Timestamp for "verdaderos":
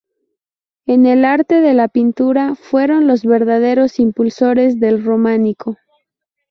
3.23-3.99